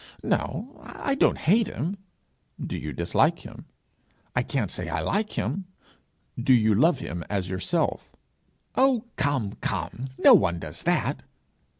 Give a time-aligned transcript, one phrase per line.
[0.23, 1.99] 'No, I don't hate him.'
[2.59, 3.67] 'Do you dislike him?'
[4.35, 5.65] 'I can't say I like him.'
[6.41, 8.11] 'Do you love him as yourself?'
[8.73, 9.53] 'Oh, come!
[9.61, 10.07] come!
[10.17, 11.21] no one does that!'